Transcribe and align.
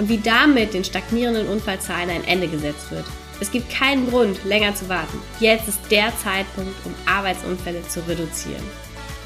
und 0.00 0.08
wie 0.08 0.18
damit 0.18 0.72
den 0.72 0.82
stagnierenden 0.82 1.46
Unfallzahlen 1.46 2.08
ein 2.08 2.24
Ende 2.26 2.48
gesetzt 2.48 2.90
wird. 2.90 3.04
Es 3.38 3.52
gibt 3.52 3.70
keinen 3.70 4.08
Grund, 4.08 4.42
länger 4.46 4.74
zu 4.74 4.88
warten. 4.88 5.18
Jetzt 5.40 5.68
ist 5.68 5.90
der 5.90 6.08
Zeitpunkt, 6.16 6.74
um 6.86 6.94
Arbeitsunfälle 7.06 7.82
zu 7.82 8.00
reduzieren. 8.08 8.62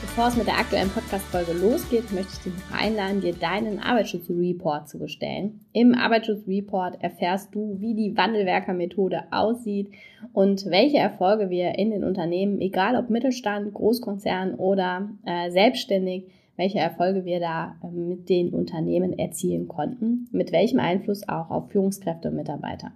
Bevor 0.01 0.29
es 0.29 0.37
mit 0.37 0.49
der 0.49 0.59
aktuellen 0.59 0.91
Podcast-Folge 0.91 1.53
losgeht, 1.53 2.13
möchte 2.13 2.33
ich 2.35 2.39
dich 2.41 2.53
noch 2.53 2.79
einladen, 2.79 3.21
dir 3.21 3.33
deinen 3.33 3.79
Arbeitsschutzreport 3.79 4.89
zu 4.89 4.99
bestellen. 4.99 5.65
Im 5.73 5.95
Arbeitsschutzreport 5.95 7.03
erfährst 7.03 7.55
du, 7.55 7.77
wie 7.81 7.95
die 7.95 8.17
Wandelwerker-Methode 8.17 9.25
aussieht 9.31 9.93
und 10.33 10.67
welche 10.67 10.99
Erfolge 10.99 11.51
wir 11.51 11.79
in 11.79 11.91
den 11.91 12.05
Unternehmen, 12.05 12.61
egal 12.61 12.97
ob 12.97 13.11
Mittelstand, 13.11 13.73
Großkonzern 13.73 14.57
oder 14.57 15.09
äh, 15.25 15.51
selbstständig, 15.51 16.27
welche 16.57 16.79
Erfolge 16.79 17.25
wir 17.25 17.41
da 17.41 17.75
ähm, 17.83 18.09
mit 18.09 18.29
den 18.29 18.51
Unternehmen 18.51 19.19
erzielen 19.19 19.67
konnten, 19.69 20.29
mit 20.33 20.53
welchem 20.53 20.81
Einfluss 20.81 21.27
auch 21.29 21.51
auf 21.51 21.71
Führungskräfte 21.71 22.29
und 22.29 22.37
Mitarbeiter. 22.37 22.93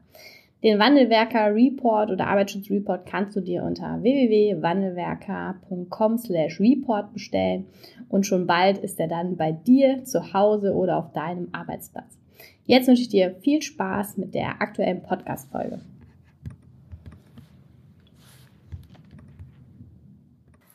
Den 0.63 0.79
Wandelwerker 0.81 1.55
Report 1.55 2.11
oder 2.11 2.27
Arbeitsschutzreport 2.27 3.07
kannst 3.07 3.37
du 3.37 3.41
dir 3.41 3.63
unter 3.63 4.03
www.wandelwerker.com 4.03 6.19
slash 6.19 6.59
report 6.59 7.13
bestellen 7.13 7.67
und 8.09 8.27
schon 8.27 8.49
bald 8.49 8.79
ist 8.79 8.99
er 8.99 9.07
dann 9.07 9.37
bei 9.37 9.53
dir 9.53 10.03
zu 10.05 10.33
Hause 10.33 10.75
oder 10.75 10.97
auf 10.97 11.13
deinem 11.13 11.47
Arbeitsplatz. 11.53 12.19
Jetzt 12.67 12.89
wünsche 12.89 13.03
ich 13.03 13.09
dir 13.09 13.37
viel 13.41 13.63
Spaß 13.63 14.17
mit 14.17 14.35
der 14.35 14.61
aktuellen 14.61 15.01
Podcast-Folge. 15.03 15.79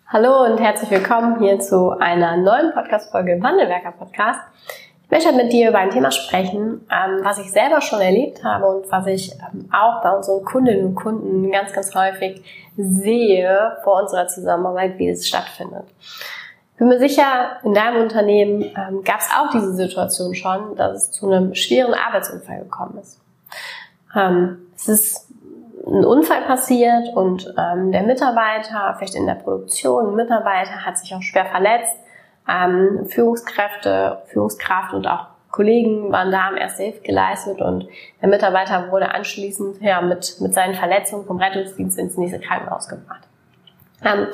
Hallo 0.07 0.45
und 0.45 0.59
herzlich 0.59 0.91
willkommen 0.91 1.39
hier 1.39 1.59
zu 1.59 1.89
einer 1.91 2.37
neuen 2.37 2.71
Podcast-Folge 2.73 3.41
Wandelwerker 3.41 3.93
Podcast. 3.93 4.41
Ich 5.05 5.09
möchte 5.09 5.33
mit 5.33 5.51
dir 5.51 5.69
über 5.69 5.79
ein 5.79 5.89
Thema 5.89 6.11
sprechen, 6.11 6.85
ähm, 6.91 7.21
was 7.23 7.39
ich 7.39 7.51
selber 7.51 7.81
schon 7.81 7.99
erlebt 7.99 8.43
habe 8.43 8.65
und 8.65 8.91
was 8.91 9.07
ich 9.07 9.31
ähm, 9.31 9.69
auch 9.71 10.03
bei 10.03 10.11
unseren 10.11 10.43
Kundinnen 10.43 10.87
und 10.87 10.95
Kunden 10.95 11.51
ganz, 11.51 11.73
ganz 11.73 11.95
häufig 11.95 12.43
sehe 12.77 13.77
vor 13.83 14.03
unserer 14.03 14.27
Zusammenarbeit, 14.27 14.99
wie 14.99 15.09
es 15.09 15.27
stattfindet. 15.27 15.85
Ich 16.73 16.77
bin 16.77 16.89
mir 16.89 16.99
sicher, 16.99 17.57
in 17.63 17.73
deinem 17.73 18.03
Unternehmen 18.03 18.61
ähm, 18.61 19.03
gab 19.03 19.19
es 19.19 19.29
auch 19.35 19.49
diese 19.51 19.73
Situation 19.73 20.35
schon, 20.35 20.75
dass 20.75 20.95
es 20.95 21.11
zu 21.11 21.31
einem 21.31 21.55
schweren 21.55 21.93
Arbeitsunfall 21.93 22.59
gekommen 22.59 22.99
ist. 23.01 23.19
es 24.75 24.87
ist 24.87 25.32
ein 25.93 26.05
Unfall 26.05 26.41
passiert 26.41 27.15
und 27.15 27.53
ähm, 27.57 27.91
der 27.91 28.03
Mitarbeiter, 28.03 28.95
vielleicht 28.97 29.15
in 29.15 29.27
der 29.27 29.35
Produktion, 29.35 30.07
ein 30.07 30.15
Mitarbeiter 30.15 30.85
hat 30.85 30.97
sich 30.97 31.13
auch 31.13 31.21
schwer 31.21 31.45
verletzt. 31.45 31.95
Ähm, 32.49 33.05
Führungskräfte, 33.07 34.23
Führungskraft 34.25 34.93
und 34.93 35.07
auch 35.07 35.27
Kollegen 35.51 36.11
waren 36.11 36.31
da, 36.31 36.45
haben 36.45 36.57
erste 36.57 36.83
Hilfe 36.83 37.01
geleistet 37.03 37.61
und 37.61 37.87
der 38.21 38.27
Mitarbeiter 38.27 38.91
wurde 38.91 39.13
anschließend 39.13 39.81
ja, 39.81 40.01
mit, 40.01 40.37
mit 40.41 40.53
seinen 40.53 40.73
Verletzungen 40.73 41.25
vom 41.25 41.37
Rettungsdienst 41.37 41.99
ins 41.99 42.17
nächste 42.17 42.39
Krankenhaus 42.39 42.87
gebracht. 42.87 43.21
Ähm, 44.03 44.27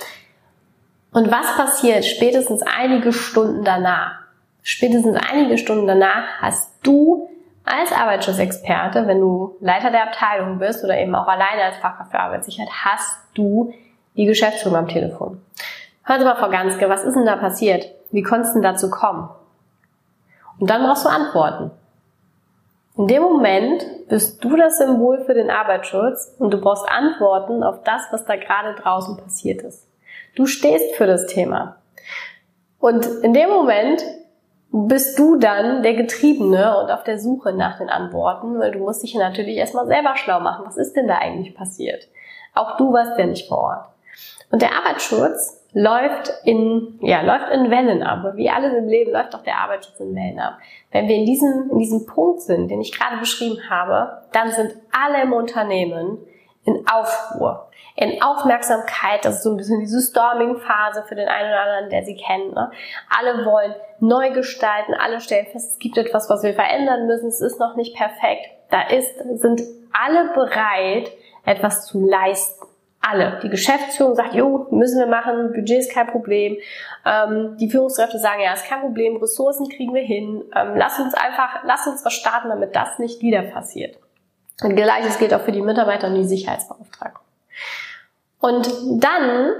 und 1.11 1.29
was 1.29 1.57
passiert 1.57 2.05
spätestens 2.05 2.61
einige 2.61 3.11
Stunden 3.11 3.65
danach? 3.65 4.19
Spätestens 4.61 5.17
einige 5.17 5.57
Stunden 5.57 5.87
danach 5.87 6.23
hast 6.39 6.71
du 6.83 7.29
als 7.69 7.91
Arbeitsschutzexperte, 7.91 9.07
wenn 9.07 9.19
du 9.19 9.55
Leiter 9.59 9.91
der 9.91 10.03
Abteilung 10.03 10.59
bist 10.59 10.83
oder 10.83 10.97
eben 10.97 11.13
auch 11.13 11.27
alleine 11.27 11.63
als 11.63 11.77
Fachkraft 11.77 12.11
für 12.11 12.19
Arbeitssicherheit, 12.19 12.69
hast 12.83 13.19
du 13.35 13.73
die 14.15 14.25
Geschäftsführung 14.25 14.77
am 14.77 14.87
Telefon. 14.87 15.41
Hören 16.03 16.19
Sie 16.19 16.25
mal, 16.25 16.35
Frau 16.35 16.49
Ganske, 16.49 16.89
was 16.89 17.03
ist 17.03 17.15
denn 17.15 17.25
da 17.25 17.35
passiert? 17.35 17.85
Wie 18.11 18.23
konntest 18.23 18.55
du 18.55 18.61
denn 18.61 18.71
dazu 18.71 18.89
kommen? 18.89 19.29
Und 20.59 20.69
dann 20.69 20.83
brauchst 20.83 21.05
du 21.05 21.09
Antworten. 21.09 21.71
In 22.97 23.07
dem 23.07 23.21
Moment 23.21 23.85
bist 24.09 24.43
du 24.43 24.57
das 24.57 24.77
Symbol 24.77 25.23
für 25.23 25.33
den 25.33 25.49
Arbeitsschutz 25.49 26.35
und 26.39 26.51
du 26.51 26.59
brauchst 26.59 26.89
Antworten 26.89 27.63
auf 27.63 27.83
das, 27.83 28.01
was 28.11 28.25
da 28.25 28.35
gerade 28.35 28.75
draußen 28.81 29.15
passiert 29.15 29.61
ist. 29.61 29.87
Du 30.35 30.47
stehst 30.47 30.95
für 30.95 31.07
das 31.07 31.27
Thema. 31.27 31.77
Und 32.79 33.05
in 33.23 33.33
dem 33.33 33.49
Moment 33.49 34.03
bist 34.71 35.17
du 35.17 35.37
dann 35.37 35.81
der 35.81 35.95
Getriebene 35.95 36.77
und 36.79 36.91
auf 36.91 37.03
der 37.03 37.17
Suche 37.17 37.53
nach 37.53 37.79
den 37.79 37.89
Antworten, 37.89 38.59
weil 38.59 38.71
du 38.71 38.79
musst 38.79 39.01
dich 39.01 39.15
natürlich 39.15 39.57
erstmal 39.57 39.87
selber 39.87 40.15
schlau 40.15 40.39
machen. 40.39 40.65
Was 40.65 40.77
ist 40.77 40.95
denn 40.95 41.07
da 41.07 41.17
eigentlich 41.17 41.55
passiert? 41.55 42.07
Auch 42.53 42.77
du 42.77 42.93
warst 42.93 43.17
ja 43.17 43.25
nicht 43.25 43.47
vor 43.47 43.57
Ort. 43.57 43.85
Und 44.51 44.61
der 44.61 44.73
Arbeitsschutz 44.73 45.59
läuft 45.73 46.31
in, 46.45 46.99
ja, 47.01 47.21
läuft 47.21 47.51
in 47.51 47.69
Wellen 47.69 48.03
ab. 48.03 48.33
Wie 48.35 48.49
alles 48.49 48.73
im 48.73 48.87
Leben 48.87 49.11
läuft 49.11 49.35
auch 49.35 49.43
der 49.43 49.57
Arbeitsschutz 49.57 49.99
in 49.99 50.15
Wellen 50.15 50.39
ab. 50.39 50.57
Wenn 50.91 51.07
wir 51.07 51.15
in 51.15 51.25
diesem, 51.25 51.69
in 51.71 51.79
diesem 51.79 52.05
Punkt 52.05 52.41
sind, 52.41 52.69
den 52.69 52.81
ich 52.81 52.91
gerade 52.91 53.17
beschrieben 53.17 53.59
habe, 53.69 54.23
dann 54.31 54.51
sind 54.51 54.75
alle 54.91 55.23
im 55.23 55.33
Unternehmen 55.33 56.19
in 56.65 56.85
Aufruhr 56.87 57.69
in 57.99 58.21
Aufmerksamkeit. 58.21 59.25
Das 59.25 59.37
ist 59.37 59.43
so 59.43 59.51
ein 59.51 59.57
bisschen 59.57 59.81
diese 59.81 60.01
Storming-Phase 60.01 61.03
für 61.07 61.15
den 61.15 61.27
einen 61.27 61.49
oder 61.49 61.61
anderen, 61.61 61.89
der 61.89 62.05
sie 62.05 62.15
kennt. 62.15 62.55
Ne? 62.55 62.71
Alle 63.09 63.45
wollen 63.45 63.75
neu 63.99 64.31
gestalten, 64.31 64.93
alle 64.93 65.19
stellen 65.19 65.47
fest, 65.47 65.73
es 65.73 65.79
gibt 65.79 65.97
etwas, 65.97 66.29
was 66.29 66.41
wir 66.43 66.53
verändern 66.53 67.07
müssen, 67.07 67.27
es 67.27 67.41
ist 67.41 67.59
noch 67.59 67.75
nicht 67.75 67.95
perfekt. 67.97 68.49
Da 68.71 68.83
ist, 68.83 69.15
sind 69.41 69.61
alle 69.91 70.33
bereit, 70.33 71.11
etwas 71.45 71.85
zu 71.85 71.99
leisten. 71.99 72.65
Alle. 73.01 73.39
Die 73.41 73.49
Geschäftsführung 73.49 74.15
sagt, 74.15 74.33
jo, 74.33 74.67
müssen 74.71 74.99
wir 74.99 75.07
machen, 75.07 75.53
Budget 75.53 75.79
ist 75.79 75.93
kein 75.93 76.07
Problem. 76.07 76.57
Ähm, 77.05 77.55
die 77.57 77.69
Führungskräfte 77.69 78.19
sagen, 78.19 78.41
ja, 78.41 78.53
ist 78.53 78.65
kein 78.65 78.81
Problem, 78.81 79.15
Ressourcen 79.17 79.69
kriegen 79.69 79.93
wir 79.93 80.03
hin. 80.03 80.43
Ähm, 80.53 80.73
lass 80.75 80.99
uns 80.99 81.13
einfach, 81.13 81.63
lass 81.63 81.87
uns 81.87 82.03
was 82.03 82.13
starten, 82.13 82.49
damit 82.49 82.75
das 82.75 82.99
nicht 82.99 83.21
wieder 83.21 83.41
passiert. 83.41 83.97
Und 84.61 84.75
gleiches 84.75 85.17
gilt 85.17 85.33
auch 85.33 85.41
für 85.41 85.51
die 85.51 85.61
Mitarbeiter 85.61 86.07
und 86.07 86.15
die 86.15 86.25
Sicherheitsbeauftragten. 86.25 87.21
Und 88.39 88.69
dann 89.03 89.53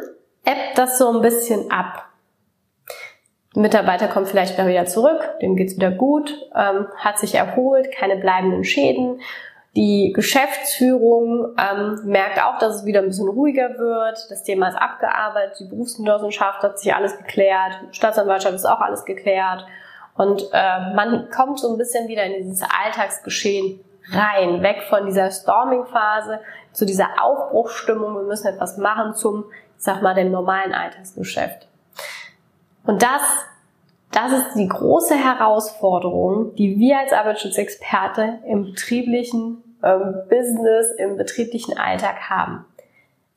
ebbt 0.46 0.78
das 0.78 0.98
so 0.98 1.10
ein 1.10 1.22
bisschen 1.22 1.72
ab. 1.72 2.06
Der 3.56 3.62
Mitarbeiter 3.62 4.08
kommt 4.08 4.28
vielleicht 4.28 4.58
wieder 4.58 4.86
zurück, 4.86 5.22
dem 5.42 5.56
geht's 5.56 5.76
wieder 5.76 5.92
gut, 5.92 6.32
ähm, 6.56 6.88
hat 6.98 7.18
sich 7.18 7.36
erholt, 7.36 7.92
keine 7.92 8.18
bleibenden 8.18 8.64
Schäden. 8.64 9.22
Die 9.76 10.14
Geschäftsführung 10.14 11.56
ähm, 11.58 12.00
merkt 12.06 12.42
auch, 12.42 12.58
dass 12.58 12.76
es 12.76 12.86
wieder 12.86 13.02
ein 13.02 13.08
bisschen 13.08 13.28
ruhiger 13.28 13.78
wird. 13.78 14.30
Das 14.30 14.44
Thema 14.44 14.70
ist 14.70 14.76
abgearbeitet. 14.76 15.60
Die 15.60 15.66
Berufsgenossenschaft 15.66 16.64
hat 16.64 16.80
sich 16.80 16.94
alles 16.94 17.18
geklärt. 17.18 17.80
Staatsanwaltschaft 17.92 18.56
ist 18.56 18.66
auch 18.66 18.82
alles 18.82 19.06
geklärt. 19.06 19.66
Und 20.16 20.50
äh, 20.54 20.94
man 20.96 21.30
kommt 21.30 21.60
so 21.60 21.72
ein 21.72 21.78
bisschen 21.78 22.08
wieder 22.08 22.24
in 22.24 22.44
dieses 22.44 22.64
Alltagsgeschehen 22.64 23.80
rein, 24.12 24.62
weg 24.64 24.84
von 24.90 25.06
dieser 25.06 25.32
Storming-Phase 25.32 26.40
zu 26.72 26.86
dieser 26.86 27.22
Aufbruchsstimmung, 27.22 28.16
wir 28.16 28.24
müssen 28.24 28.48
etwas 28.48 28.78
machen 28.78 29.14
zum, 29.16 29.46
ich 29.78 29.84
sag 29.84 30.02
mal, 30.02 30.16
dem 30.16 30.32
normalen 30.32 30.74
Alltagsgeschäft. 30.74 31.68
Und 32.86 33.02
das, 33.04 33.22
das 34.12 34.32
ist 34.32 34.56
die 34.56 34.68
große 34.68 35.16
Herausforderung, 35.16 36.56
die 36.56 36.78
wir 36.78 37.00
als 37.00 37.14
Arbeitsschutzexperte 37.14 38.40
im 38.46 38.66
betrieblichen 38.66 39.64
ähm, 39.84 40.16
Business, 40.30 40.92
im 40.98 41.18
betrieblichen 41.18 41.78
Alltag 41.78 42.30
haben. 42.30 42.66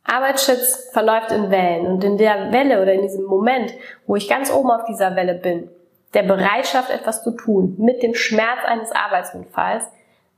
Arbeitsschutz 0.05 0.91
verläuft 0.93 1.31
in 1.31 1.51
Wellen 1.51 1.87
und 1.87 2.05
in 2.05 2.19
der 2.19 2.53
Welle 2.53 2.83
oder 2.83 2.93
in 2.93 3.03
diesem 3.03 3.25
Moment, 3.25 3.73
wo 4.07 4.17
ich 4.17 4.29
ganz 4.29 4.51
oben 4.51 4.71
auf 4.71 4.85
dieser 4.85 5.15
Welle 5.15 5.35
bin, 5.35 5.69
der 6.15 6.25
Bereitschaft, 6.25 6.91
etwas 6.91 7.23
zu 7.23 7.31
tun, 7.31 7.77
mit 7.79 8.03
dem 8.03 8.15
Schmerz 8.15 8.59
eines 8.67 8.93
Arbeitsunfalls, 8.93 9.85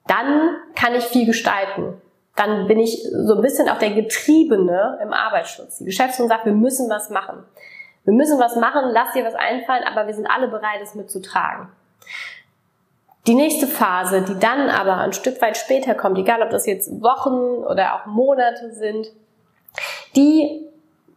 dann 0.06 0.56
kann 0.74 0.94
ich 0.94 1.04
viel 1.04 1.26
gestalten. 1.26 2.00
Dann 2.36 2.66
bin 2.66 2.80
ich 2.80 3.02
so 3.02 3.36
ein 3.36 3.42
bisschen 3.42 3.68
auch 3.68 3.78
der 3.78 3.92
Getriebene 3.92 4.98
im 5.02 5.12
Arbeitsschutz. 5.12 5.78
Die 5.78 5.84
Geschäftsführung 5.84 6.28
sagt, 6.28 6.46
wir 6.46 6.52
müssen 6.52 6.90
was 6.90 7.10
machen. 7.10 7.44
Wir 8.04 8.12
müssen 8.12 8.38
was 8.38 8.56
machen, 8.56 8.90
lass 8.92 9.12
dir 9.12 9.24
was 9.24 9.34
einfallen, 9.34 9.84
aber 9.84 10.06
wir 10.06 10.14
sind 10.14 10.26
alle 10.26 10.48
bereit, 10.48 10.80
es 10.82 10.94
mitzutragen. 10.94 11.68
Die 13.26 13.34
nächste 13.34 13.66
Phase, 13.66 14.22
die 14.22 14.38
dann 14.38 14.68
aber 14.68 14.98
ein 14.98 15.14
Stück 15.14 15.40
weit 15.40 15.56
später 15.56 15.94
kommt, 15.94 16.18
egal 16.18 16.42
ob 16.42 16.50
das 16.50 16.66
jetzt 16.66 16.90
Wochen 17.00 17.64
oder 17.64 17.94
auch 17.94 18.06
Monate 18.06 18.72
sind, 18.72 19.10
die 20.14 20.68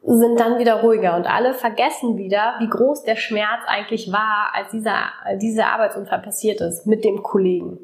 sind 0.04 0.40
dann 0.40 0.58
wieder 0.58 0.82
ruhiger 0.82 1.18
und 1.18 1.28
alle 1.28 1.54
vergessen 1.54 2.18
wieder, 2.18 2.56
wie 2.60 2.70
groß 2.70 3.04
der 3.04 3.18
Schmerz 3.18 3.60
eigentlich 3.68 4.14
war, 4.14 4.52
als 4.54 4.72
dieser, 4.72 5.10
dieser 5.36 5.68
Arbeitsunfall 5.68 6.22
passiert 6.22 6.62
ist 6.62 6.88
mit 6.88 7.04
dem 7.04 7.22
Kollegen. 7.22 7.78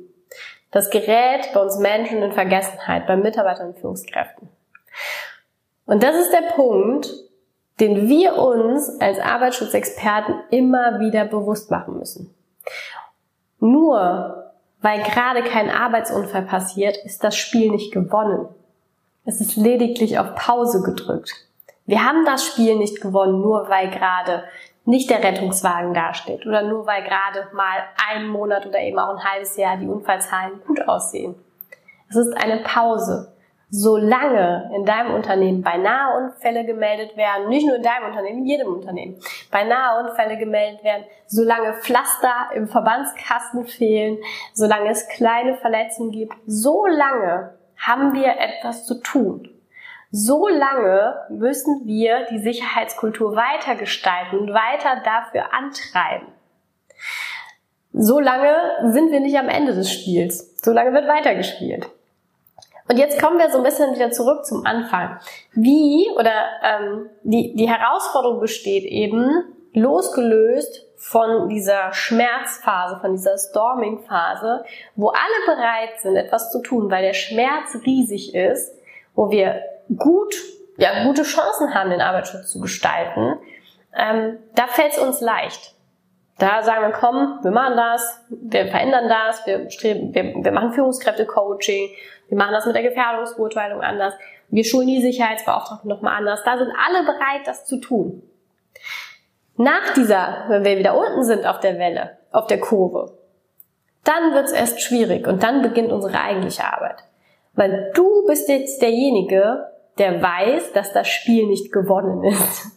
Das 0.73 0.89
gerät 0.89 1.49
bei 1.53 1.61
uns 1.61 1.77
Menschen 1.77 2.23
in 2.23 2.31
Vergessenheit, 2.31 3.05
bei 3.05 3.15
Mitarbeitern 3.15 3.69
und 3.69 3.79
Führungskräften. 3.79 4.49
Und 5.85 6.01
das 6.01 6.15
ist 6.15 6.33
der 6.33 6.53
Punkt, 6.55 7.09
den 7.79 8.09
wir 8.09 8.37
uns 8.37 8.99
als 8.99 9.19
Arbeitsschutzexperten 9.19 10.35
immer 10.49 10.99
wieder 10.99 11.25
bewusst 11.25 11.69
machen 11.71 11.97
müssen. 11.99 12.33
Nur 13.59 14.51
weil 14.81 15.01
gerade 15.03 15.43
kein 15.43 15.69
Arbeitsunfall 15.69 16.43
passiert, 16.43 16.97
ist 17.05 17.23
das 17.23 17.37
Spiel 17.37 17.71
nicht 17.71 17.93
gewonnen. 17.93 18.47
Es 19.25 19.39
ist 19.39 19.55
lediglich 19.55 20.19
auf 20.19 20.35
Pause 20.35 20.81
gedrückt. 20.81 21.33
Wir 21.85 22.03
haben 22.03 22.25
das 22.25 22.45
Spiel 22.45 22.75
nicht 22.77 22.99
gewonnen, 22.99 23.41
nur 23.41 23.69
weil 23.69 23.89
gerade 23.89 24.43
nicht 24.85 25.09
der 25.09 25.23
Rettungswagen 25.23 25.93
dasteht 25.93 26.45
oder 26.45 26.63
nur 26.63 26.85
weil 26.85 27.03
gerade 27.03 27.47
mal 27.53 27.83
ein 28.09 28.27
Monat 28.27 28.65
oder 28.65 28.79
eben 28.79 28.99
auch 28.99 29.15
ein 29.15 29.23
halbes 29.23 29.55
Jahr 29.57 29.77
die 29.77 29.87
Unfallzahlen 29.87 30.61
gut 30.67 30.87
aussehen. 30.87 31.35
Es 32.09 32.15
ist 32.15 32.33
eine 32.37 32.57
Pause 32.57 33.33
solange 33.75 34.69
in 34.75 34.85
deinem 34.85 35.15
Unternehmen 35.15 35.63
beinahe 35.63 36.23
Unfälle 36.23 36.63
gemeldet 36.63 37.17
werden, 37.17 37.49
nicht 37.49 37.65
nur 37.65 37.77
in 37.77 37.81
deinem 37.81 38.05
Unternehmen, 38.05 38.37
in 38.37 38.45
jedem 38.45 38.67
Unternehmen, 38.67 39.19
beinahe 39.49 40.05
Unfälle 40.05 40.37
gemeldet 40.37 40.83
werden, 40.83 41.05
solange 41.25 41.73
Pflaster 41.73 42.51
im 42.53 42.67
Verbandskasten 42.67 43.65
fehlen, 43.65 44.19
solange 44.53 44.91
es 44.91 45.07
kleine 45.07 45.55
Verletzungen 45.55 46.11
gibt, 46.11 46.35
solange 46.45 47.55
haben 47.75 48.13
wir 48.13 48.37
etwas 48.37 48.85
zu 48.85 49.01
tun. 49.01 49.49
So 50.15 50.47
lange 50.47 51.15
müssen 51.29 51.87
wir 51.87 52.27
die 52.29 52.37
Sicherheitskultur 52.37 53.35
weiter 53.35 53.73
gestalten 53.73 54.37
und 54.37 54.53
weiter 54.53 55.01
dafür 55.03 55.51
antreiben. 55.51 56.27
So 57.93 58.19
lange 58.19 58.53
sind 58.93 59.11
wir 59.11 59.21
nicht 59.21 59.35
am 59.39 59.49
Ende 59.49 59.73
des 59.73 59.91
Spiels. 59.91 60.55
So 60.63 60.71
lange 60.71 60.93
wird 60.93 61.07
weitergespielt. 61.07 61.89
Und 62.87 62.97
jetzt 62.99 63.19
kommen 63.19 63.39
wir 63.39 63.49
so 63.49 63.57
ein 63.57 63.63
bisschen 63.63 63.95
wieder 63.95 64.11
zurück 64.11 64.45
zum 64.45 64.67
Anfang. 64.67 65.17
Wie 65.53 66.07
oder 66.15 66.45
ähm, 66.61 67.09
die, 67.23 67.55
die 67.55 67.67
Herausforderung 67.67 68.39
besteht 68.39 68.83
eben, 68.83 69.45
losgelöst 69.73 70.85
von 70.95 71.49
dieser 71.49 71.91
Schmerzphase, 71.91 72.99
von 73.01 73.13
dieser 73.13 73.39
Storming-Phase, 73.39 74.63
wo 74.95 75.07
alle 75.07 75.55
bereit 75.55 75.99
sind, 76.03 76.17
etwas 76.17 76.51
zu 76.51 76.61
tun, 76.61 76.91
weil 76.91 77.01
der 77.01 77.13
Schmerz 77.13 77.75
riesig 77.83 78.35
ist, 78.35 78.75
wo 79.15 79.31
wir 79.31 79.72
gut, 79.97 80.35
ja, 80.77 81.03
gute 81.03 81.23
Chancen 81.23 81.73
haben, 81.73 81.89
den 81.89 82.01
Arbeitsschutz 82.01 82.51
zu 82.51 82.59
gestalten, 82.59 83.39
ähm, 83.95 84.39
da 84.55 84.67
fällt 84.67 84.93
es 84.93 84.99
uns 84.99 85.21
leicht. 85.21 85.75
Da 86.39 86.63
sagen 86.63 86.81
wir, 86.81 86.91
komm, 86.91 87.39
wir 87.43 87.51
machen 87.51 87.77
das, 87.77 88.19
wir 88.29 88.67
verändern 88.67 89.07
das, 89.07 89.45
wir, 89.45 89.69
streben, 89.69 90.13
wir, 90.15 90.33
wir 90.43 90.51
machen 90.51 90.73
Führungskräfte-Coaching, 90.73 91.89
wir 92.29 92.37
machen 92.37 92.53
das 92.53 92.65
mit 92.65 92.75
der 92.75 92.83
Gefährdungsbeurteilung 92.83 93.81
anders. 93.81 94.15
Wir 94.49 94.63
schulen 94.63 94.87
die 94.87 95.01
Sicherheitsbeauftragten 95.01 95.89
nochmal 95.89 96.17
anders. 96.17 96.43
Da 96.43 96.57
sind 96.57 96.71
alle 96.85 97.03
bereit, 97.05 97.41
das 97.45 97.65
zu 97.65 97.77
tun. 97.77 98.23
Nach 99.57 99.93
dieser, 99.93 100.45
wenn 100.47 100.63
wir 100.63 100.77
wieder 100.77 100.97
unten 100.97 101.23
sind 101.23 101.45
auf 101.45 101.59
der 101.59 101.77
Welle, 101.77 102.17
auf 102.31 102.47
der 102.47 102.59
Kurve, 102.59 103.17
dann 104.03 104.33
wird 104.33 104.45
es 104.45 104.51
erst 104.51 104.81
schwierig 104.81 105.27
und 105.27 105.43
dann 105.43 105.61
beginnt 105.61 105.91
unsere 105.91 106.19
eigentliche 106.19 106.65
Arbeit. 106.65 107.03
Weil 107.53 107.91
du 107.93 108.25
bist 108.25 108.49
jetzt 108.49 108.81
derjenige, 108.81 109.67
der 109.97 110.21
weiß, 110.21 110.73
dass 110.73 110.91
das 110.91 111.07
Spiel 111.07 111.47
nicht 111.47 111.71
gewonnen 111.71 112.23
ist. 112.23 112.71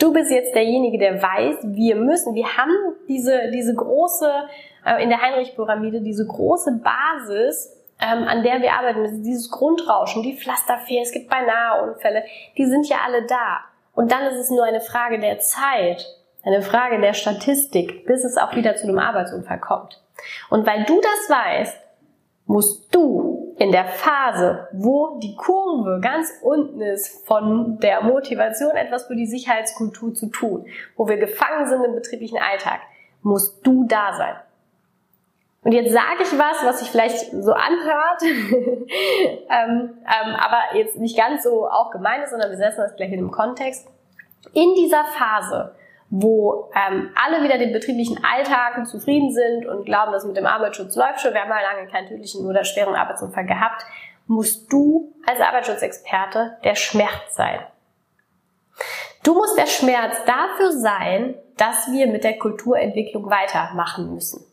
Du 0.00 0.12
bist 0.12 0.30
jetzt 0.30 0.54
derjenige, 0.54 0.98
der 0.98 1.22
weiß, 1.22 1.56
wir 1.64 1.96
müssen, 1.96 2.34
wir 2.34 2.56
haben 2.56 2.72
diese, 3.08 3.50
diese 3.52 3.74
große, 3.74 4.30
äh, 4.86 5.02
in 5.02 5.10
der 5.10 5.20
Heinrich-Pyramide, 5.20 6.00
diese 6.00 6.26
große 6.26 6.80
Basis, 6.82 7.70
ähm, 8.00 8.24
an 8.26 8.42
der 8.42 8.60
wir 8.62 8.72
arbeiten 8.72 9.02
müssen, 9.02 9.22
dieses 9.22 9.50
Grundrauschen, 9.50 10.22
die 10.22 10.36
Pflasterfehler, 10.36 11.02
es 11.02 11.12
gibt 11.12 11.28
beinahe 11.28 11.82
Unfälle, 11.82 12.24
die 12.56 12.66
sind 12.66 12.88
ja 12.88 12.98
alle 13.04 13.26
da. 13.26 13.60
Und 13.94 14.10
dann 14.10 14.24
ist 14.24 14.38
es 14.38 14.50
nur 14.50 14.64
eine 14.64 14.80
Frage 14.80 15.20
der 15.20 15.38
Zeit, 15.38 16.06
eine 16.44 16.62
Frage 16.62 17.00
der 17.00 17.14
Statistik, 17.14 18.06
bis 18.06 18.24
es 18.24 18.36
auch 18.36 18.54
wieder 18.56 18.74
zu 18.76 18.84
einem 18.84 18.98
Arbeitsunfall 18.98 19.60
kommt. 19.60 20.02
Und 20.50 20.66
weil 20.66 20.84
du 20.84 21.00
das 21.00 21.36
weißt, 21.36 21.78
musst 22.46 22.94
du 22.94 23.54
in 23.58 23.72
der 23.72 23.86
Phase, 23.86 24.68
wo 24.72 25.18
die 25.20 25.36
Kurve 25.36 26.00
ganz 26.00 26.30
unten 26.42 26.80
ist 26.80 27.26
von 27.26 27.78
der 27.78 28.02
Motivation, 28.02 28.72
etwas 28.72 29.06
für 29.06 29.16
die 29.16 29.26
Sicherheitskultur 29.26 30.14
zu 30.14 30.26
tun, 30.26 30.66
wo 30.96 31.08
wir 31.08 31.16
gefangen 31.16 31.68
sind 31.68 31.84
im 31.84 31.94
betrieblichen 31.94 32.38
Alltag, 32.38 32.80
musst 33.22 33.66
du 33.66 33.86
da 33.86 34.12
sein. 34.14 34.34
Und 35.62 35.72
jetzt 35.72 35.92
sage 35.92 36.22
ich 36.22 36.38
was, 36.38 36.62
was 36.62 36.80
sich 36.80 36.90
vielleicht 36.90 37.30
so 37.30 37.52
anhört, 37.52 38.22
ähm, 38.22 38.88
ähm, 39.48 40.36
aber 40.36 40.76
jetzt 40.76 40.98
nicht 40.98 41.16
ganz 41.16 41.44
so 41.44 41.66
auch 41.66 41.90
gemeint 41.90 42.24
ist, 42.24 42.30
sondern 42.30 42.50
wir 42.50 42.58
setzen 42.58 42.82
das 42.82 42.96
gleich 42.96 43.12
in 43.12 43.20
dem 43.20 43.30
Kontext. 43.30 43.88
In 44.52 44.74
dieser 44.74 45.04
Phase, 45.04 45.74
wo 46.10 46.70
ähm, 46.74 47.10
alle 47.14 47.42
wieder 47.42 47.58
den 47.58 47.72
betrieblichen 47.72 48.22
Alltag 48.24 48.86
zufrieden 48.86 49.32
sind 49.32 49.66
und 49.66 49.84
glauben, 49.84 50.12
dass 50.12 50.24
mit 50.24 50.36
dem 50.36 50.46
Arbeitsschutz 50.46 50.96
läuft 50.96 51.20
schon, 51.20 51.34
wir 51.34 51.40
haben 51.40 51.50
ja 51.50 51.74
lange 51.74 51.88
keinen 51.88 52.08
tödlichen 52.08 52.46
oder 52.46 52.64
schweren 52.64 52.94
Arbeitsunfall 52.94 53.46
gehabt, 53.46 53.84
musst 54.26 54.72
du 54.72 55.14
als 55.26 55.40
Arbeitsschutzexperte 55.40 56.58
der 56.64 56.74
Schmerz 56.74 57.34
sein. 57.34 57.60
Du 59.22 59.34
musst 59.34 59.58
der 59.58 59.66
Schmerz 59.66 60.16
dafür 60.26 60.72
sein, 60.72 61.34
dass 61.56 61.90
wir 61.90 62.06
mit 62.06 62.24
der 62.24 62.38
Kulturentwicklung 62.38 63.30
weitermachen 63.30 64.12
müssen. 64.12 64.44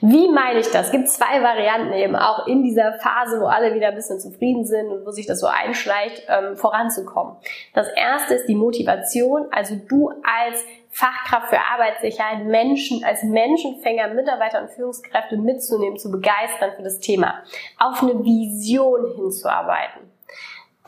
Wie 0.00 0.28
meine 0.28 0.60
ich 0.60 0.70
das? 0.70 0.86
Es 0.86 0.92
gibt 0.92 1.08
zwei 1.08 1.42
Varianten 1.42 1.92
eben 1.92 2.16
auch 2.16 2.46
in 2.46 2.62
dieser 2.62 2.94
Phase, 2.94 3.40
wo 3.40 3.46
alle 3.46 3.74
wieder 3.74 3.88
ein 3.88 3.94
bisschen 3.94 4.18
zufrieden 4.18 4.64
sind 4.64 4.88
und 4.88 5.06
wo 5.06 5.10
sich 5.10 5.26
das 5.26 5.40
so 5.40 5.46
einschleicht, 5.46 6.22
ähm, 6.28 6.56
voranzukommen. 6.56 7.36
Das 7.74 7.88
erste 7.94 8.34
ist 8.34 8.46
die 8.46 8.54
Motivation, 8.54 9.46
also 9.50 9.76
du 9.76 10.08
als 10.08 10.64
Fachkraft 10.88 11.50
für 11.50 11.60
Arbeitssicherheit 11.60 12.44
Menschen 12.44 13.04
als 13.04 13.22
Menschenfänger, 13.22 14.08
Mitarbeiter 14.14 14.62
und 14.62 14.70
Führungskräfte 14.70 15.36
mitzunehmen, 15.36 15.98
zu 15.98 16.10
begeistern 16.10 16.72
für 16.76 16.82
das 16.82 16.98
Thema, 16.98 17.42
auf 17.78 18.02
eine 18.02 18.24
Vision 18.24 19.14
hinzuarbeiten. 19.14 20.10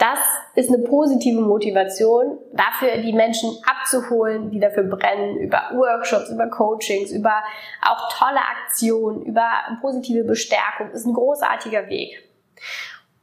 Das 0.03 0.19
ist 0.57 0.69
eine 0.69 0.83
positive 0.83 1.41
Motivation, 1.41 2.37
dafür 2.53 3.01
die 3.01 3.13
Menschen 3.13 3.57
abzuholen, 3.65 4.51
die 4.51 4.59
dafür 4.59 4.83
brennen, 4.83 5.37
über 5.37 5.71
Workshops, 5.75 6.29
über 6.29 6.49
Coachings, 6.49 7.13
über 7.13 7.41
auch 7.83 8.13
tolle 8.13 8.41
Aktionen, 8.41 9.23
über 9.23 9.49
positive 9.81 10.25
Bestärkung, 10.25 10.91
ist 10.91 11.07
ein 11.07 11.15
großartiger 11.15 11.89
Weg. 11.89 12.21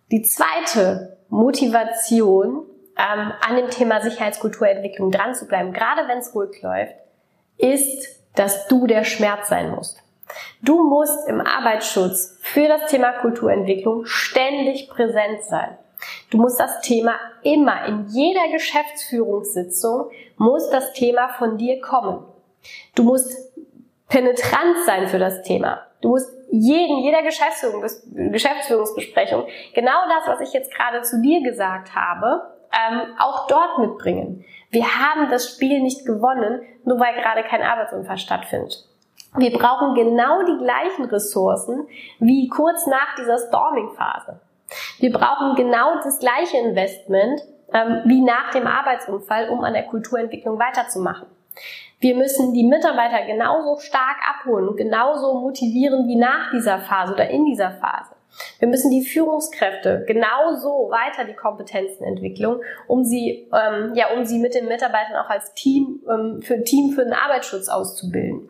Die 0.09 0.21
zweite 0.21 1.17
Motivation, 1.27 2.63
ähm, 2.95 3.33
an 3.45 3.57
dem 3.57 3.69
Thema 3.69 3.99
Sicherheitskulturentwicklung 3.99 5.11
dran 5.11 5.35
zu 5.35 5.47
bleiben, 5.47 5.73
gerade 5.73 6.07
wenn 6.07 6.19
es 6.19 6.33
ruhig 6.33 6.61
läuft, 6.61 6.95
ist, 7.57 8.23
dass 8.35 8.67
du 8.67 8.87
der 8.87 9.03
Schmerz 9.03 9.49
sein 9.49 9.71
musst. 9.71 10.01
Du 10.61 10.81
musst 10.81 11.27
im 11.27 11.41
Arbeitsschutz 11.41 12.37
für 12.39 12.69
das 12.69 12.89
Thema 12.89 13.11
Kulturentwicklung 13.19 14.05
ständig 14.05 14.87
präsent 14.89 15.43
sein. 15.43 15.77
Du 16.31 16.37
musst 16.37 16.59
das 16.59 16.81
Thema 16.81 17.15
immer, 17.43 17.85
in 17.85 18.05
jeder 18.07 18.51
Geschäftsführungssitzung 18.51 20.11
muss 20.37 20.69
das 20.69 20.93
Thema 20.93 21.29
von 21.29 21.57
dir 21.57 21.81
kommen. 21.81 22.23
Du 22.95 23.03
musst 23.03 23.35
penetrant 24.07 24.77
sein 24.85 25.07
für 25.07 25.19
das 25.19 25.41
Thema. 25.41 25.81
Du 26.01 26.09
musst 26.09 26.31
jeden, 26.51 26.99
jeder 26.99 27.21
Geschäftsführung, 27.21 27.83
Geschäftsführungsbesprechung 28.31 29.45
genau 29.73 30.07
das, 30.07 30.27
was 30.27 30.47
ich 30.47 30.53
jetzt 30.53 30.73
gerade 30.73 31.01
zu 31.01 31.21
dir 31.21 31.41
gesagt 31.41 31.95
habe, 31.95 32.55
ähm, 32.71 33.15
auch 33.19 33.47
dort 33.47 33.79
mitbringen. 33.79 34.45
Wir 34.71 34.85
haben 34.85 35.29
das 35.29 35.49
Spiel 35.49 35.81
nicht 35.81 36.05
gewonnen, 36.05 36.61
nur 36.85 36.99
weil 36.99 37.15
gerade 37.15 37.43
kein 37.43 37.63
Arbeitsunfall 37.63 38.17
stattfindet. 38.17 38.85
Wir 39.35 39.51
brauchen 39.51 39.93
genau 39.93 40.43
die 40.43 40.57
gleichen 40.57 41.05
Ressourcen 41.05 41.87
wie 42.19 42.47
kurz 42.47 42.87
nach 42.87 43.15
dieser 43.15 43.37
Storming-Phase. 43.37 44.39
Wir 44.99 45.11
brauchen 45.11 45.55
genau 45.55 45.95
das 46.03 46.19
gleiche 46.19 46.57
Investment 46.57 47.41
ähm, 47.73 48.01
wie 48.05 48.21
nach 48.21 48.51
dem 48.51 48.67
Arbeitsunfall, 48.67 49.49
um 49.49 49.63
an 49.63 49.73
der 49.73 49.83
Kulturentwicklung 49.83 50.59
weiterzumachen. 50.59 51.27
Wir 51.99 52.15
müssen 52.15 52.53
die 52.53 52.63
Mitarbeiter 52.63 53.25
genauso 53.25 53.77
stark 53.79 54.17
abholen 54.29 54.75
genauso 54.77 55.33
motivieren 55.33 56.07
wie 56.07 56.15
nach 56.15 56.51
dieser 56.51 56.79
Phase 56.79 57.13
oder 57.13 57.29
in 57.29 57.45
dieser 57.45 57.71
Phase. 57.71 58.15
Wir 58.59 58.67
müssen 58.67 58.91
die 58.91 59.03
Führungskräfte 59.03 60.05
genauso 60.07 60.89
weiter 60.89 61.25
die 61.25 61.33
Kompetenzen 61.33 62.03
entwickeln, 62.03 62.61
um 62.87 63.03
sie, 63.03 63.49
ähm, 63.51 63.93
ja, 63.95 64.11
um 64.15 64.23
sie 64.23 64.39
mit 64.39 64.53
den 64.53 64.67
Mitarbeitern 64.67 65.17
auch 65.17 65.29
als 65.29 65.53
Team 65.55 66.01
ähm, 66.09 66.41
für 66.41 66.63
Team 66.63 66.91
für 66.91 67.03
den 67.03 67.13
Arbeitsschutz 67.13 67.67
auszubilden. 67.67 68.49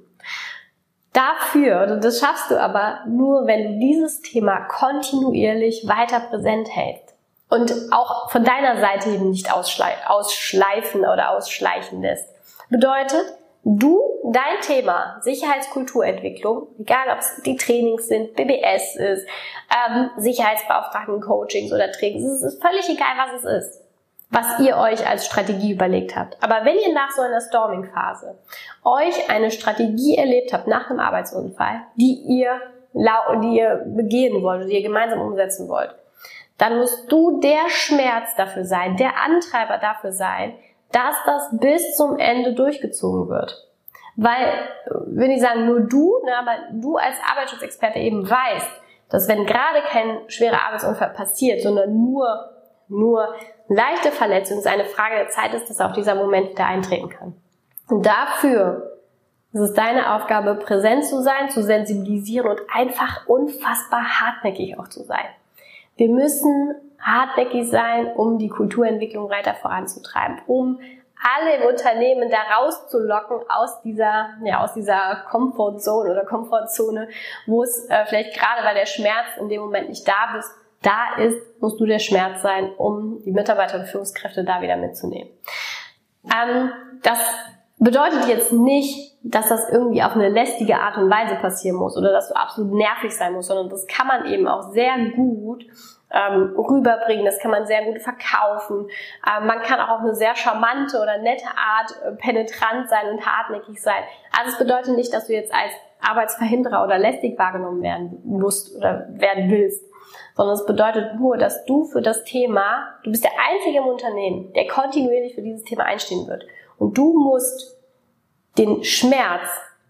Dafür, 1.14 1.88
und 1.92 2.04
das 2.04 2.20
schaffst 2.20 2.52
du 2.52 2.62
aber 2.62 3.00
nur, 3.08 3.48
wenn 3.48 3.74
du 3.74 3.80
dieses 3.80 4.22
Thema 4.22 4.62
kontinuierlich 4.62 5.88
weiter 5.88 6.20
präsent 6.20 6.70
hältst 6.74 7.16
und 7.50 7.74
auch 7.92 8.30
von 8.30 8.44
deiner 8.44 8.80
Seite 8.80 9.10
eben 9.10 9.32
nicht 9.32 9.52
ausschleifen 9.52 11.02
oder 11.02 11.32
ausschleichen 11.32 12.02
lässt. 12.02 12.28
Bedeutet, 12.70 13.26
du 13.64 14.00
dein 14.32 14.62
Thema 14.62 15.18
Sicherheitskulturentwicklung, 15.22 16.68
egal 16.80 17.10
ob 17.12 17.20
es 17.20 17.42
die 17.44 17.56
Trainings 17.56 18.08
sind, 18.08 18.36
BBS 18.36 18.96
ist, 18.96 19.28
ähm, 19.74 20.12
Sicherheitsbeauftragten 20.18 21.22
Coachings 21.22 21.74
oder 21.74 21.92
Trainings, 21.92 22.32
es 22.32 22.44
ist 22.44 22.62
völlig 22.62 22.88
egal, 22.88 23.16
was 23.18 23.44
es 23.44 23.66
ist, 23.66 23.89
was 24.30 24.60
ihr 24.60 24.78
euch 24.78 25.08
als 25.08 25.26
Strategie 25.26 25.74
überlegt 25.74 26.16
habt. 26.16 26.38
Aber 26.44 26.64
wenn 26.64 26.78
ihr 26.78 26.94
nach 26.94 27.12
so 27.12 27.22
einer 27.22 27.42
Storming-Phase 27.42 28.38
euch 28.84 29.30
eine 29.30 29.50
Strategie 29.50 30.18
erlebt 30.18 30.54
habt 30.54 30.68
nach 30.68 30.90
einem 30.90 31.00
Arbeitsunfall, 31.00 31.82
die 31.96 32.22
ihr, 32.28 32.62
die 32.94 33.58
ihr 33.58 33.84
begehen 33.88 34.44
wollt, 34.44 34.70
die 34.70 34.76
ihr 34.76 34.84
gemeinsam 34.84 35.22
umsetzen 35.22 35.68
wollt, 35.68 35.96
dann 36.60 36.78
musst 36.78 37.12
du 37.12 37.40
der 37.40 37.70
Schmerz 37.70 38.36
dafür 38.36 38.66
sein, 38.66 38.98
der 38.98 39.18
Antreiber 39.18 39.78
dafür 39.80 40.12
sein, 40.12 40.54
dass 40.92 41.16
das 41.26 41.50
bis 41.60 41.96
zum 41.96 42.18
Ende 42.20 42.54
durchgezogen 42.54 43.30
wird. 43.30 43.66
Weil, 44.16 44.52
wenn 45.06 45.32
ich 45.32 45.42
sagen, 45.42 45.66
nur 45.66 45.80
du, 45.82 46.20
ne, 46.26 46.38
aber 46.38 46.52
du 46.74 46.98
als 46.98 47.16
Arbeitsschutzexperte 47.32 48.00
eben 48.00 48.30
weißt, 48.30 48.70
dass 49.10 49.28
wenn 49.28 49.46
gerade 49.46 49.82
kein 49.88 50.20
schwerer 50.28 50.66
Arbeitsunfall 50.68 51.12
passiert, 51.12 51.62
sondern 51.62 51.94
nur, 51.94 52.50
nur 52.90 53.36
leichte 53.68 54.12
Verletzung, 54.12 54.58
es 54.58 54.66
eine 54.66 54.86
Frage 54.86 55.16
der 55.16 55.30
Zeit 55.30 55.54
ist, 55.54 55.70
dass 55.70 55.80
auch 55.80 55.94
dieser 55.94 56.16
Moment 56.16 56.50
wieder 56.50 56.66
eintreten 56.66 57.10
kann. 57.10 57.36
Und 57.88 58.06
dafür 58.06 59.00
ist 59.54 59.62
es 59.62 59.74
deine 59.74 60.16
Aufgabe, 60.16 60.56
präsent 60.56 61.06
zu 61.06 61.22
sein, 61.22 61.50
zu 61.50 61.64
sensibilisieren 61.64 62.50
und 62.50 62.62
einfach 62.74 63.28
unfassbar 63.28 64.04
hartnäckig 64.04 64.78
auch 64.78 64.88
zu 64.88 65.04
sein. 65.04 65.26
Wir 65.96 66.10
müssen 66.10 66.76
hartnäckig 67.00 67.70
sein, 67.70 68.08
um 68.16 68.38
die 68.38 68.50
Kulturentwicklung 68.50 69.30
weiter 69.30 69.54
voranzutreiben, 69.56 70.42
um 70.48 70.80
alle 71.22 71.56
im 71.58 71.68
Unternehmen 71.68 72.30
da 72.30 72.38
rauszulocken 72.58 73.40
aus 73.50 73.82
dieser, 73.82 74.30
ja, 74.44 74.64
aus 74.64 74.74
dieser 74.74 75.26
Comfortzone 75.30 76.12
oder 76.12 76.26
Komfortzone, 76.26 77.10
wo 77.46 77.64
es 77.64 77.90
äh, 77.90 78.06
vielleicht 78.06 78.38
gerade, 78.38 78.66
weil 78.66 78.76
der 78.76 78.86
Schmerz 78.86 79.28
in 79.38 79.50
dem 79.50 79.62
Moment 79.62 79.90
nicht 79.90 80.08
da 80.08 80.32
bist, 80.34 80.50
da 80.82 81.16
ist, 81.18 81.38
musst 81.60 81.80
du 81.80 81.86
der 81.86 82.00
Schmerz 82.00 82.42
sein, 82.42 82.72
um 82.78 83.22
die 83.24 83.32
Mitarbeiter 83.32 83.80
und 83.80 83.86
Führungskräfte 83.88 84.44
da 84.44 84.62
wieder 84.62 84.78
mitzunehmen. 84.78 85.32
Ähm, 86.26 86.72
das 87.04 87.20
bedeutet 87.78 88.28
jetzt 88.28 88.52
nicht, 88.52 89.18
dass 89.24 89.50
das 89.50 89.70
irgendwie 89.70 90.02
auf 90.04 90.14
eine 90.14 90.30
lästige 90.30 90.80
Art 90.80 90.98
und 90.98 91.10
Weise 91.10 91.36
passieren 91.36 91.78
muss 91.78 91.98
oder 91.98 92.12
dass 92.12 92.30
du 92.30 92.36
absolut 92.36 92.74
nervig 92.74 93.16
sein 93.16 93.34
musst, 93.34 93.50
sondern 93.50 93.70
das 93.70 93.88
kann 93.88 94.08
man 94.08 94.26
eben 94.26 94.48
auch 94.48 94.72
sehr 94.72 94.94
gut 95.16 95.66
ähm, 96.12 96.56
rüberbringen, 96.58 97.26
das 97.26 97.40
kann 97.40 97.52
man 97.52 97.68
sehr 97.68 97.86
gut 97.86 98.02
verkaufen. 98.02 98.88
Ähm, 99.28 99.48
man 99.48 99.62
kann 99.62 99.80
auch 99.80 99.90
auf 99.90 100.02
eine 100.02 100.16
sehr 100.16 100.36
charmante 100.36 101.00
oder 101.00 101.18
nette 101.20 101.46
Art 101.46 101.92
äh, 102.04 102.12
penetrant 102.14 102.90
sein 102.90 103.10
und 103.12 103.26
hartnäckig 103.26 103.82
sein. 103.82 104.04
Also 104.38 104.54
es 104.54 104.58
bedeutet 104.58 104.96
nicht, 104.96 105.14
dass 105.14 105.28
du 105.28 105.34
jetzt 105.34 105.54
als 105.54 105.74
Arbeitsverhinderer 106.02 106.84
oder 106.84 106.98
lästig 106.98 107.38
wahrgenommen 107.38 107.82
werden 107.82 108.22
musst 108.24 108.76
oder 108.76 109.08
werden 109.12 109.52
willst, 109.52 109.84
sondern 110.36 110.56
es 110.56 110.66
bedeutet 110.66 111.16
nur, 111.16 111.38
dass 111.38 111.66
du 111.66 111.86
für 111.86 112.02
das 112.02 112.24
Thema, 112.24 112.96
du 113.04 113.12
bist 113.12 113.24
der 113.24 113.32
Einzige 113.50 113.80
im 113.80 113.86
Unternehmen, 113.86 114.54
der 114.54 114.68
kontinuierlich 114.68 115.36
für 115.36 115.42
dieses 115.42 115.64
Thema 115.64 115.86
einstehen 115.86 116.28
wird. 116.28 116.46
Und 116.78 116.98
du 116.98 117.14
musst 117.14 117.78
den 118.58 118.84
Schmerz, 118.84 119.48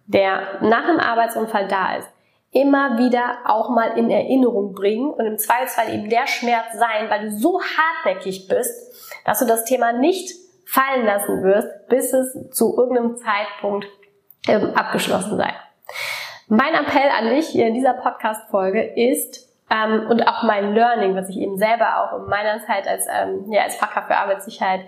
der 0.07 0.59
nach 0.61 0.85
einem 0.85 0.99
Arbeitsunfall 0.99 1.67
da 1.67 1.97
ist, 1.97 2.09
immer 2.51 2.97
wieder 2.97 3.37
auch 3.45 3.69
mal 3.69 3.97
in 3.97 4.09
Erinnerung 4.09 4.73
bringen 4.73 5.11
und 5.11 5.25
im 5.25 5.37
Zweifelsfall 5.37 5.93
eben 5.93 6.09
der 6.09 6.25
Schmerz 6.25 6.73
sein, 6.73 7.09
weil 7.09 7.29
du 7.29 7.31
so 7.31 7.61
hartnäckig 7.61 8.47
bist, 8.47 9.13
dass 9.25 9.39
du 9.39 9.45
das 9.45 9.65
Thema 9.65 9.93
nicht 9.93 10.31
fallen 10.65 11.05
lassen 11.05 11.43
wirst, 11.43 11.67
bis 11.89 12.13
es 12.13 12.49
zu 12.51 12.75
irgendeinem 12.77 13.17
Zeitpunkt 13.17 13.87
ähm, 14.47 14.71
abgeschlossen 14.75 15.37
sei. 15.37 15.53
Mein 16.47 16.73
Appell 16.73 17.09
an 17.15 17.29
dich 17.29 17.47
hier 17.47 17.67
in 17.67 17.75
dieser 17.75 17.93
Podcast-Folge 17.93 18.81
ist, 18.81 19.48
ähm, 19.69 20.07
und 20.09 20.27
auch 20.27 20.43
mein 20.43 20.73
Learning, 20.73 21.15
was 21.15 21.29
ich 21.29 21.37
eben 21.37 21.57
selber 21.57 22.03
auch 22.03 22.19
in 22.19 22.29
meiner 22.29 22.59
Zeit 22.65 22.87
als, 22.87 23.05
ähm, 23.07 23.51
ja, 23.51 23.63
als 23.63 23.75
Fachkraft 23.75 24.07
für 24.07 24.17
Arbeitssicherheit 24.17 24.81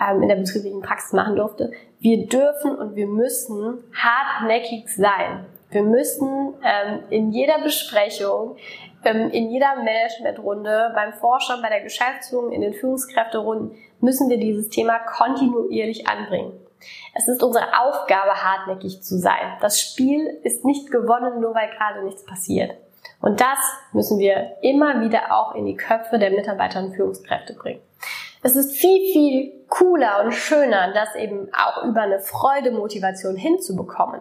ähm, 0.00 0.22
in 0.22 0.28
der 0.28 0.36
betrieblichen 0.36 0.82
Praxis 0.82 1.12
machen 1.12 1.36
durfte, 1.36 1.72
wir 2.00 2.26
dürfen 2.26 2.76
und 2.76 2.96
wir 2.96 3.06
müssen 3.06 3.82
hartnäckig 3.94 4.94
sein. 4.94 5.46
Wir 5.70 5.82
müssen 5.82 6.54
ähm, 6.62 7.00
in 7.10 7.32
jeder 7.32 7.60
Besprechung, 7.62 8.56
ähm, 9.04 9.30
in 9.30 9.50
jeder 9.50 9.76
Managementrunde, 9.76 10.92
beim 10.94 11.12
Vorstand, 11.14 11.62
bei 11.62 11.68
der 11.68 11.80
Geschäftsführung, 11.80 12.52
in 12.52 12.60
den 12.60 12.74
Führungskräfterunden, 12.74 13.76
müssen 14.00 14.28
wir 14.28 14.38
dieses 14.38 14.68
Thema 14.68 14.98
kontinuierlich 14.98 16.06
anbringen. 16.06 16.52
Es 17.14 17.26
ist 17.26 17.42
unsere 17.42 17.66
Aufgabe, 17.80 18.44
hartnäckig 18.44 19.02
zu 19.02 19.18
sein. 19.18 19.56
Das 19.60 19.80
Spiel 19.80 20.38
ist 20.44 20.64
nicht 20.64 20.90
gewonnen, 20.90 21.40
nur 21.40 21.54
weil 21.54 21.70
gerade 21.70 22.04
nichts 22.04 22.24
passiert. 22.24 22.76
Und 23.20 23.40
das 23.40 23.58
müssen 23.92 24.18
wir 24.18 24.56
immer 24.62 25.00
wieder 25.00 25.36
auch 25.36 25.54
in 25.54 25.66
die 25.66 25.76
Köpfe 25.76 26.18
der 26.18 26.30
Mitarbeiter 26.30 26.80
und 26.80 26.94
Führungskräfte 26.94 27.54
bringen. 27.54 27.80
Es 28.42 28.54
ist 28.54 28.76
viel, 28.76 29.12
viel 29.12 29.52
cooler 29.68 30.22
und 30.24 30.32
schöner, 30.32 30.92
das 30.92 31.14
eben 31.16 31.48
auch 31.52 31.84
über 31.84 32.02
eine 32.02 32.20
Freudemotivation 32.20 33.36
hinzubekommen. 33.36 34.20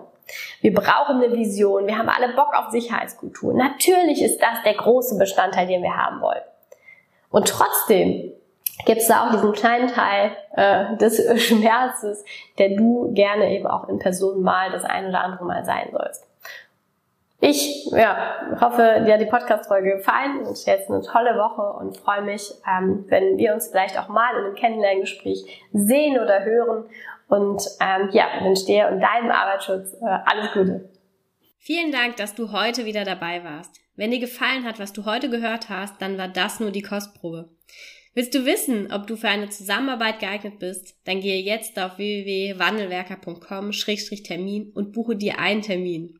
Wir 0.62 0.74
brauchen 0.74 1.18
eine 1.18 1.32
Vision. 1.32 1.86
Wir 1.86 1.98
haben 1.98 2.10
alle 2.10 2.34
Bock 2.34 2.54
auf 2.56 2.72
Sicherheitskultur. 2.72 3.54
Natürlich 3.54 4.22
ist 4.24 4.42
das 4.42 4.64
der 4.64 4.74
große 4.74 5.18
Bestandteil, 5.18 5.68
den 5.68 5.84
wir 5.84 5.96
haben 5.96 6.22
wollen. 6.22 6.42
Und 7.30 7.48
trotzdem 7.48 8.32
gibt 8.86 9.02
es 9.02 9.08
da 9.08 9.26
auch 9.26 9.32
diesen 9.32 9.54
kleinen 9.54 9.88
Teil 9.88 10.32
äh, 10.56 10.98
des 10.98 11.22
Schmerzes, 11.44 12.24
der 12.58 12.70
du 12.70 13.12
gerne 13.14 13.52
eben 13.52 13.68
auch 13.68 13.88
in 13.88 14.00
Person 14.00 14.42
mal 14.42 14.72
das 14.72 14.84
ein 14.84 15.08
oder 15.08 15.22
andere 15.22 15.46
Mal 15.46 15.64
sein 15.66 15.90
sollst. 15.92 16.26
Ich 17.48 17.86
ja, 17.92 18.58
hoffe, 18.60 19.04
dir 19.06 19.14
hat 19.14 19.22
die 19.22 19.28
Podcast-Folge 19.28 19.98
gefallen 19.98 20.48
und 20.48 20.66
jetzt 20.66 20.90
eine 20.90 21.02
tolle 21.02 21.38
Woche 21.38 21.78
und 21.78 21.96
freue 21.96 22.24
mich, 22.24 22.52
ähm, 22.68 23.06
wenn 23.10 23.38
wir 23.38 23.54
uns 23.54 23.68
vielleicht 23.68 24.00
auch 24.00 24.08
mal 24.08 24.36
in 24.36 24.46
einem 24.46 24.56
Kennenlerngespräch 24.56 25.46
sehen 25.72 26.20
oder 26.20 26.44
hören 26.44 26.86
und 27.28 27.62
ähm, 27.80 28.10
ja, 28.14 28.26
wünsche 28.42 28.66
dir 28.66 28.90
und 28.92 29.00
deinem 29.00 29.30
Arbeitsschutz 29.30 29.94
äh, 29.94 30.08
alles 30.26 30.54
Gute. 30.54 30.90
Vielen 31.60 31.92
Dank, 31.92 32.16
dass 32.16 32.34
du 32.34 32.52
heute 32.52 32.86
wieder 32.86 33.04
dabei 33.04 33.44
warst. 33.44 33.80
Wenn 33.96 34.10
dir 34.10 34.20
gefallen 34.20 34.66
hat, 34.66 34.80
was 34.80 34.92
du 34.92 35.06
heute 35.06 35.30
gehört 35.30 35.70
hast, 35.70 36.02
dann 36.02 36.18
war 36.18 36.30
das 36.30 36.60
nur 36.60 36.72
die 36.72 36.82
Kostprobe. 36.82 37.50
Willst 38.16 38.34
du 38.34 38.44
wissen, 38.46 38.92
ob 38.92 39.06
du 39.06 39.18
für 39.18 39.28
eine 39.28 39.50
Zusammenarbeit 39.50 40.20
geeignet 40.20 40.58
bist? 40.58 40.96
Dann 41.06 41.22
gehe 41.22 41.44
jetzt 41.44 41.78
auf 41.78 42.00
www.wandelwerker.com-termin 42.00 44.72
und 44.74 44.94
buche 44.94 45.16
dir 45.16 45.38
einen 45.38 45.62
Termin. 45.62 46.20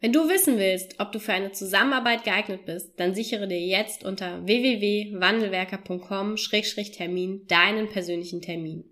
Wenn 0.00 0.12
du 0.12 0.28
wissen 0.28 0.58
willst, 0.58 1.00
ob 1.00 1.12
du 1.12 1.18
für 1.18 1.32
eine 1.32 1.52
Zusammenarbeit 1.52 2.24
geeignet 2.24 2.66
bist, 2.66 3.00
dann 3.00 3.14
sichere 3.14 3.48
dir 3.48 3.58
jetzt 3.58 4.04
unter 4.04 4.46
www.wandelwerker.com-termin 4.46 7.46
deinen 7.46 7.88
persönlichen 7.88 8.42
Termin. 8.42 8.84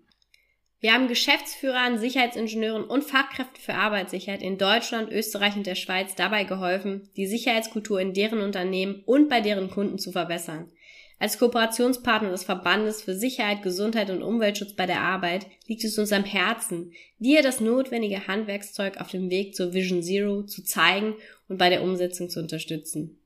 Wir 0.79 0.93
haben 0.93 1.07
Geschäftsführern, 1.07 1.97
Sicherheitsingenieuren 1.97 2.83
und 2.83 3.03
Fachkräften 3.03 3.61
für 3.61 3.75
Arbeitssicherheit 3.75 4.41
in 4.41 4.57
Deutschland, 4.57 5.11
Österreich 5.11 5.55
und 5.55 5.65
der 5.65 5.75
Schweiz 5.75 6.15
dabei 6.15 6.43
geholfen, 6.43 7.09
die 7.15 7.27
Sicherheitskultur 7.27 7.99
in 7.99 8.13
deren 8.13 8.41
Unternehmen 8.41 9.01
und 9.05 9.29
bei 9.29 9.41
deren 9.41 9.69
Kunden 9.69 9.97
zu 9.97 10.11
verbessern. 10.11 10.71
Als 11.17 11.39
Kooperationspartner 11.39 12.31
des 12.31 12.43
Verbandes 12.43 13.01
für 13.01 13.15
Sicherheit, 13.15 13.63
Gesundheit 13.63 14.09
und 14.09 14.21
Umweltschutz 14.21 14.73
bei 14.73 14.85
der 14.85 14.99
Arbeit 14.99 15.47
liegt 15.65 15.83
es 15.83 15.97
uns 15.97 16.11
am 16.11 16.25
Herzen, 16.25 16.91
dir 17.19 17.41
das 17.41 17.61
notwendige 17.61 18.27
Handwerkszeug 18.27 18.97
auf 18.99 19.09
dem 19.09 19.29
Weg 19.29 19.55
zur 19.55 19.73
Vision 19.73 20.03
Zero 20.03 20.43
zu 20.43 20.63
zeigen 20.63 21.15
und 21.47 21.57
bei 21.57 21.69
der 21.69 21.83
Umsetzung 21.83 22.29
zu 22.29 22.41
unterstützen. 22.41 23.17